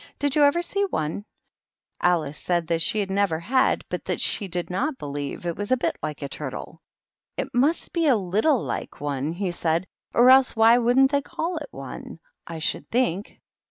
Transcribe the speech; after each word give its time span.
"Did 0.17 0.35
you 0.35 0.41
ever 0.41 0.63
see 0.63 0.83
one 0.85 1.25
r 1.99 2.13
Alice 2.15 2.39
said 2.39 2.65
that 2.69 2.81
she 2.81 3.05
never 3.05 3.37
had, 3.39 3.85
but 3.87 4.03
that 4.05 4.19
she 4.19 4.47
did 4.47 4.71
not 4.71 4.97
believe 4.97 5.45
it 5.45 5.55
was 5.55 5.71
a 5.71 5.77
bit 5.77 5.95
like 6.01 6.23
a 6.23 6.27
turtle. 6.27 6.81
"It 7.37 7.53
must 7.53 7.93
be 7.93 8.07
a 8.07 8.15
little 8.15 8.63
like 8.63 8.99
one," 8.99 9.31
he 9.31 9.51
said, 9.51 9.85
"or 10.15 10.31
else 10.31 10.53
they 10.53 10.79
wouldn't 10.79 11.13
call 11.25 11.57
it 11.57 11.69
one, 11.69 12.19
I 12.47 12.57
should 12.57 12.89
think. 12.89 13.41